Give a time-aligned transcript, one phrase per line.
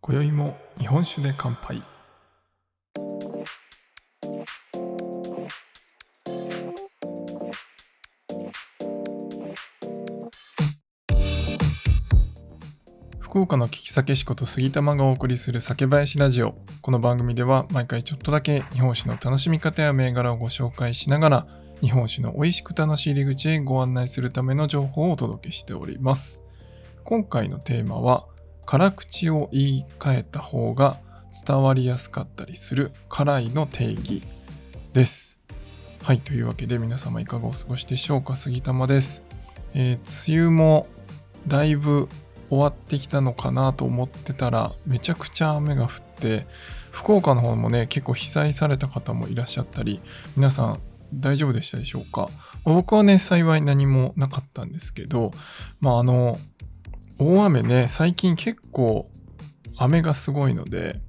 [0.00, 1.91] 今宵も日本酒で乾杯。
[13.32, 21.46] 福岡の聞き酒師こと杉玉がお送りする酒林ラジオこの番組では毎回ちょっとだけ日本酒の楽しみ方や銘柄をご紹介しながら
[21.80, 26.42] 日本酒の美味しく楽しい入り口へご案内するための情報をお届けしております
[27.04, 28.26] 今回のテーマは
[28.66, 30.98] 辛口を言い換えた方が
[31.46, 34.22] 伝わりやすかったりする辛いの定義
[34.92, 35.40] です。
[36.02, 38.36] はい、というわけで皆様いかがお過ごしでしょうか？
[38.36, 39.24] 杉玉です。
[39.72, 40.86] えー梅雨も
[41.48, 42.10] だいぶ
[42.52, 45.88] 終わってきたのかなと思ってたらめちゃくちゃ雨が降っ
[46.20, 46.46] て
[46.90, 50.02] 福岡の方もね結構被災された方もいらっしゃったり
[50.36, 50.78] 皆さん
[51.14, 52.28] 大丈夫でしたでしょうか？
[52.64, 55.30] 僕はね幸い何もなかったんですけど
[55.80, 56.38] まああの
[57.18, 59.08] 大雨ね、最近結構
[59.76, 61.00] 雨がすごいので、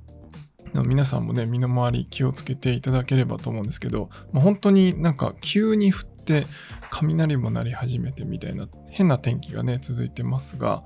[0.81, 6.45] 皆さんもね、身の回り気をつけていただければと思うんですけど、まあ、本当になんか急に降って
[6.89, 10.83] 雷も鳴り始めてみたいな変な天気がね、続いてますが、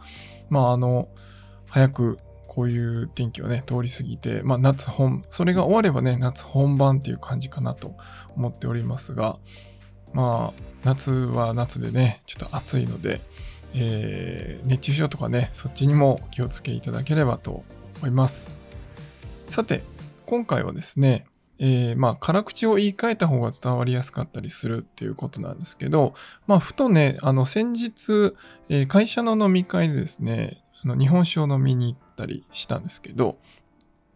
[0.49, 1.07] まああの、
[1.69, 7.95] 早くこういう天気をね、通り過ぎて、まあ夏本、それが終わればね、夏本番っていう感じかなと
[8.35, 9.37] 思っておりますが、
[10.13, 13.21] まあ夏は夏でね、ちょっと暑いので、
[13.73, 17.63] えー熱中症とかね、そっちにも気をつけいただければと
[17.99, 18.66] 思います。
[19.47, 19.81] さて、
[20.25, 21.25] 今回はですね、
[21.57, 26.13] えーまあ、辛口を言い換えた方が伝わりやすかったりするっていうことなんですけど、
[26.45, 28.35] まあ、ふとね、あの、先日、
[28.69, 33.37] えー会社の飲み会でですね、あの日本酒を飲みに行ったりしたんですけど、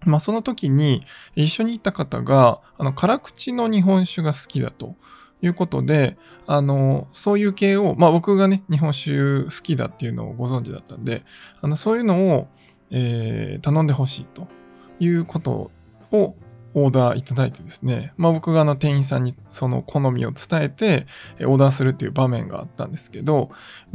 [0.06, 4.95] まあ、その時に一緒に行った方が、あの、辛口の日本酒が好きだと
[5.42, 11.23] いうことで、あの、そういう系を、まあ僕がね、日本酒好きだっていうのをご存知だったんで、
[11.61, 12.48] あの、そういうのを、
[12.92, 14.48] えー頼んでほしいと
[15.02, 15.72] いうこと
[16.12, 16.36] を
[16.73, 21.08] オーダーいただいてですね、まあ僕があの店員さんにその好みを伝えて
[21.42, 23.50] オーダーするっていう場面があったんですけど、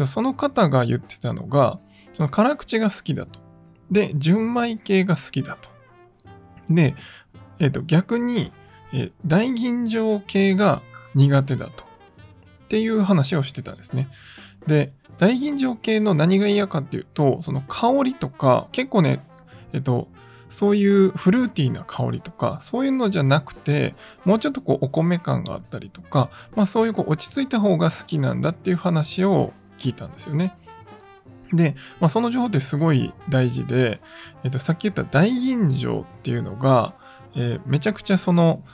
[0.04, 1.78] その方が言ってたのが、
[2.12, 3.40] その辛口が好きだと。
[3.90, 5.70] で、純米系が好きだと。
[6.68, 6.96] で、
[7.58, 8.52] えっ、と、逆に、
[8.92, 10.82] え大吟醸系が
[11.14, 11.84] 苦手だと。
[11.84, 14.08] っていう話をしてたんですね。
[14.66, 19.24] で、大吟醸系の何が嫌かっていうと、その香りとか、結構ね、
[19.72, 20.08] えっと、
[20.48, 30.56] そういうフルーティーな香りとか、そういうのじゃなくて、もうちょっとこうお米感があったりとか、まあそういうこう落ち着いた方が好きなんだっていう話を聞いたんですよね。
[31.52, 34.00] で、まあ、その情報ってすごい大事で、
[34.42, 36.94] えっと、さっき言った大吟醸っていうのが、
[37.34, 38.64] えーめちゃくちゃその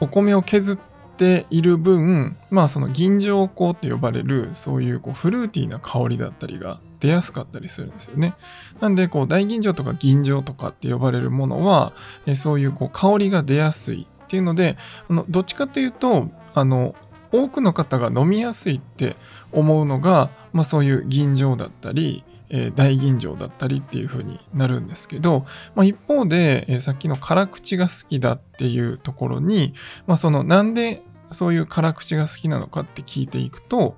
[0.00, 0.78] お米を削っ
[1.20, 8.34] ている分、まあその吟醸香って呼ばれるそういうこうフルーティーな香りだったりが出やすかったりするんですよね。
[8.80, 11.92] なんでこう大吟醸とか吟醸とかって呼ばれるものは、
[12.24, 14.78] えそういうこう香りが出やすいっていうので、
[15.10, 16.94] あのどっちかというと、あの
[17.32, 19.16] 多くの方が飲みやすいって
[19.52, 29.74] 思うのが、まあ、そういう吟醸だったり、えー大吟醸だったりっていう風になるんですけど、まあ、一方で、えーさっきの辛口が好きだっていうところに、
[30.06, 33.96] まあ、そのなんでそういう辛口が好きなのかって聞いていくと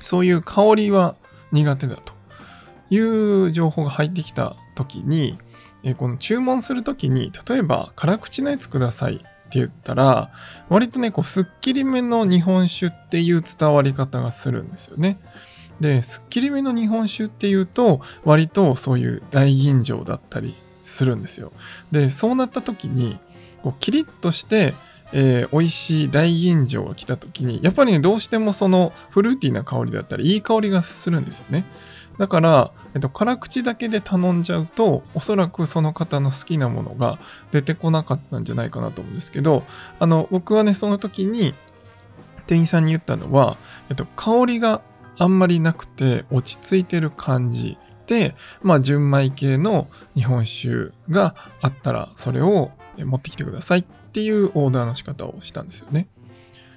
[0.00, 1.16] そういう香りは
[1.52, 2.14] 苦手だと
[2.90, 5.38] いう情報が入ってきた時に、
[5.82, 9.24] えこの注文する時に例えば辛口のやつくださいって
[9.58, 10.30] 言ったら
[10.68, 15.18] 割とねこうすっきりめの日本酒っていう伝わり方がするんですよね。
[15.80, 21.52] で、すっきりめの日本酒っていうと、割とそういう大吟醸だったりするんですよ。
[21.90, 23.18] で、そうなった時に、
[23.62, 24.74] こうキリッとして、
[25.12, 31.64] えー美味しい大吟醸が来た時に、やっぱりね、どうしてもそのフルーティーな香りだったり、いい香りがするんですよね。
[32.18, 37.18] だから、えっと、辛口だけで頼んじゃうと、おそらくその方の好きなものが
[37.50, 39.64] 出てこなかったんじゃないかなと思うんですけど、
[39.98, 41.54] あの、僕はね、その時に、
[42.46, 43.56] 店員さんに言ったのは、
[43.90, 44.80] えっと、香りが
[45.18, 47.76] あんまりなくて落ち着いてる感じ
[48.06, 53.84] で、まあ、純米系の日本酒があったら、それを持ってきてください
[54.16, 56.08] っていうオーダーの仕方をしたんですよね。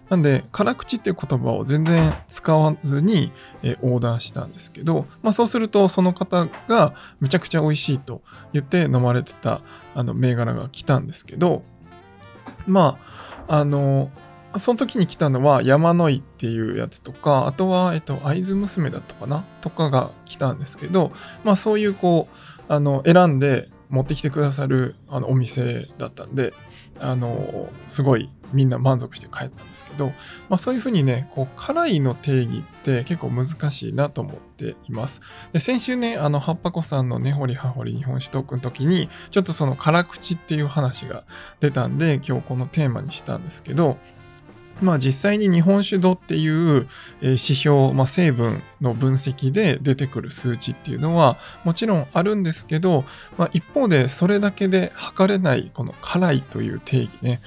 [0.10, 3.32] なんで、辛口っていう言葉を全然使わずに
[3.64, 8.22] えオーダーしたんですけど、まあそうするとその方がめちゃくちゃ美味しいと
[8.52, 9.62] 言って飲まれてた
[9.96, 11.64] あの銘柄が来たんですけど、
[12.68, 13.00] ま
[13.48, 14.12] あ、あの、
[14.58, 21.14] その時に来たのは山の井っていうやつとか、あとは、えっと、会津娘だったかなとかが来たんですけど、
[21.46, 26.54] まあそういうこう、あの選んで持ってきてくださるあのお店だったんで、
[27.02, 30.08] あのすごいみんな満足して帰ったんですけど、
[30.50, 35.22] まあ、そういうふうにね、こう辛いの定義って結構難しいなと思っています。
[35.54, 41.24] で先週ね、あの、葉っぱ子さんの根掘り葉掘り日本酒トークの時に、ちょっとその辛口っていう話が
[41.60, 43.98] 出たんで、今日このテーマにしたんですけど、
[44.82, 46.88] まあ実際に日本酒度っていう
[47.22, 53.04] 指標、まあ、成分の分析で出てくる数値っていうのはもちろんあるんですけど、
[53.38, 57.42] まあ、一方でそれだけで測れないこの辛いという定義ね。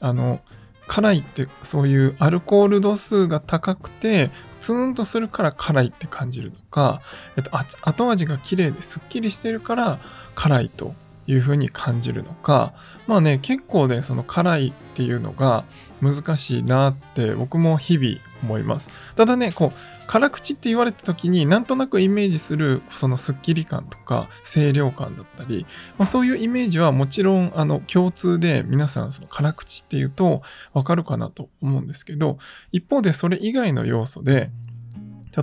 [0.00, 0.40] あの、
[0.86, 7.00] 辛いってそういうアルコール度数が高くてツーンとするから辛いって感じるのか、
[7.36, 7.50] えっと、
[7.82, 9.98] 後味が綺麗ですっきりしてるから
[10.34, 10.94] 辛いと
[11.26, 12.74] いうふうに感じるのか。
[13.06, 15.64] まあね結構ねその辛いっていうのが
[16.00, 18.90] 難しいなって僕も日々思います。
[19.16, 25.66] ただねこう辛口って言われた時になんとなくイメージするそのスッキリ感とか清涼感だったり、
[25.98, 30.42] まあ、そういうイメージはもちろんあの共通で皆さんその辛口っていうと
[30.72, 32.38] わかるかなと思うんですけど
[32.70, 34.50] 一方でそれ以外の要素で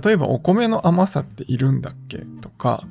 [0.00, 2.84] 例えばお米の甘さっているんだっけとか、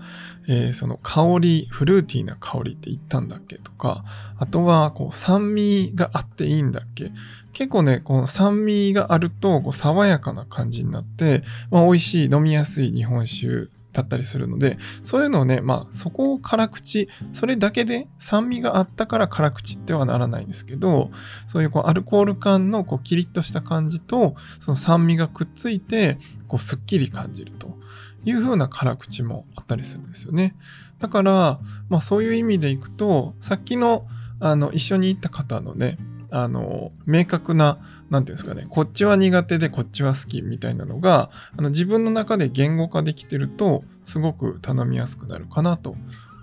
[0.48, 4.04] えー、その香り、フルーティーな香りって言ったんだっけとか、
[4.38, 7.12] あとはこう酸味があっていいんだっけ。
[7.54, 21.12] 結構ね、この酸味があるとこう爽やかな感じになって、まあ、美味しい、飲みやすい日本酒だったりするので、そういうのをね、まあそこを辛口、それだけで酸味があったから辛口ってはならないんですけど、
[21.48, 26.18] そういうこうアルコール感のこうキリッとした感じと、その酸味がくっついて、
[26.48, 27.78] こうすっきり感じると
[28.24, 30.56] いう風な辛口もあったりするんですよね。
[31.00, 31.60] だから、
[31.90, 34.08] まあそういう意味でいくと、さっきの
[34.44, 36.00] あの一緒に行った方のね、
[36.32, 37.78] あの、明確な、
[38.10, 45.96] なんていうんですかね、こっちは苦手でこっちは好きみたいなのが、あの自分の中で言語化できてると、すごく頼みやすくなるかなと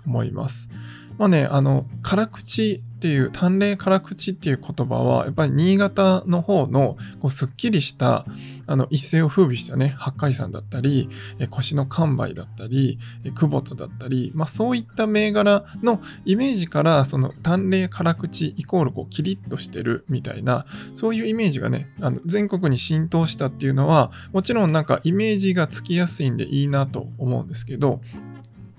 [0.05, 0.69] 思います。
[1.17, 8.25] まあね、あの、辛口っていう、淡麗辛口っていう言葉は、やっぱり新潟の方の、こう、すっきりした、
[8.67, 11.07] あの、一世を風靡したね、八海山だったり、
[11.39, 28.01] え腰の完売だったり、え久保田だったり、まあそういった銘柄のイメージから、その、淡麗辛口イコール、こう、キリッとしてるみたいな、そういうイメージがね、あの、全国に浸透したっていうのは、もちろんなんかイメージがつきやすいんでいいなと思うんですけど、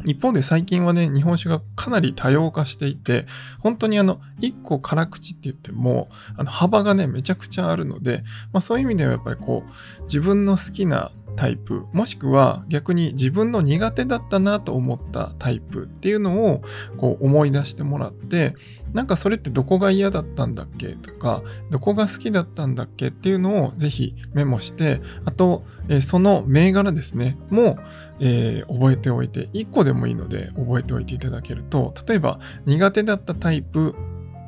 [0.05, 3.27] 一方で最近はね、日本酒がかなり多様化していて、
[3.59, 16.63] 本当にあの、一個辛口って言っても、あの、幅がね、めちゃくちゃあるので、まあそういう意味ではやっぱりこう、自分の好きなタイプ、もしくは逆に自分の苦手だったなと思ったタイプっていうのを
[16.99, 18.55] こう思い出してもらって、
[18.93, 27.79] なんかそれってどこが嫌だったんだっけとか、どこが好きだったんだっけっていうのをぜひメモして、あと、えー、その銘柄ですね、も、
[28.19, 33.95] えー、覚えておいて、1個でもいいので覚えておいていただけると、例えば苦手だったタイプ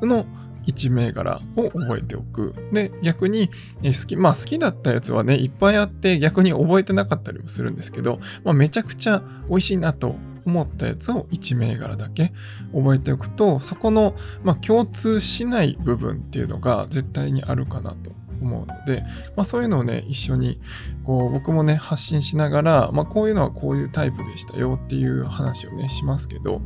[0.01, 0.25] の
[0.67, 2.55] 1銘柄を覚えておく。
[2.71, 3.49] で、逆に、
[3.81, 10.15] え好き、まあ好きだったやつはね、いっぱいあって逆に覚えてなかったりもするんですけど、まあめちゃくちゃ美味しいなと
[10.45, 12.33] 思ったやつを1銘柄だけ
[12.73, 18.11] 覚えておくと、そこの、まあ、共通しない部分っていうのが絶対にあるかなと
[18.41, 19.03] 思うので、
[19.35, 20.59] まあ、そういうのをね、一緒に
[21.03, 26.61] こう僕もね、発信しながら、まあ、こういうのはこういうタイプでしたよっていう話をね、しますけど、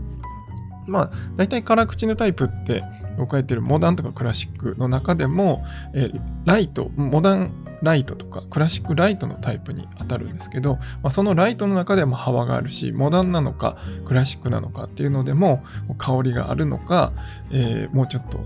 [0.88, 2.83] まあ、大体辛口のタイプって、
[3.17, 15.63] 僕が言ってるモダンとかクラシックの中でも、えー、ライト、モダンライトとかクラシックライトのタイプに当たるんですけど、まあ、そのライトの中でも幅があるし、モダンなのかクラシックなのかっていうのでも
[15.97, 17.13] 香りがあるのか、
[17.51, 18.39] えー、もうちょっと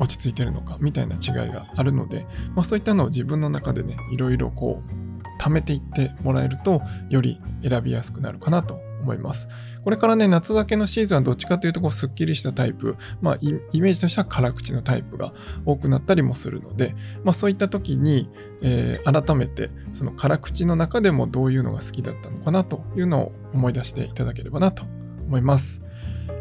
[0.00, 9.48] 落ち着いてるのかみたいな違いがあるので、まあ、そういったのを自分の中でね、いろいろこう貯めていってもらえるとより選びやすくなるかなと思います。
[9.84, 15.32] これからね、夏だけのシーズンはどっちかというと、こう、すっきりしたタイプ、まあ、イメージとしては辛口のタイプが
[15.64, 18.30] 多くなったりもするので、まあ、そういった時に、
[18.62, 24.84] えー、改めて、その辛口の中でもどういうのが好きだったのかなというのを思い出していただければなと
[25.26, 25.82] 思います。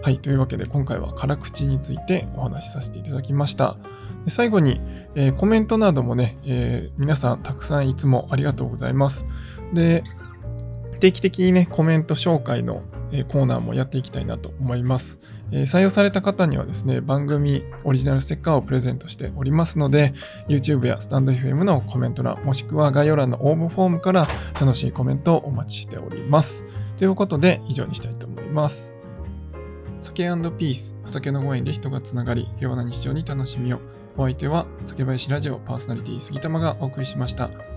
[0.01, 3.77] はい、というわけで今回は辛口についてお話しさせていただきました。
[4.23, 4.79] で最後に、
[5.15, 9.27] えー、コメントなどもね、えー、皆さんたくさんいつもありがとうございます。
[9.73, 10.03] で、
[10.99, 12.83] 定期的にね、コメント紹介の
[13.29, 15.19] コーナーもやっていきたいなと思います。
[15.51, 20.13] 採用された方にはですね、番組オリジナルステッカーをプレゼントしておりますので、
[20.47, 24.27] YouTube やスタンド FM のコメント欄、もしくは概要欄の応募フォームから
[24.59, 26.65] 楽しいコメントをお待ちしております。
[26.97, 28.93] ということで、以上にしたいと思います。
[30.01, 33.79] 酒ピース、お酒のご縁で人がつながり、平和な日常に楽しみを。
[34.15, 37.76] お相手は、酒林ラジオパーソナリティ杉玉がお送りしました。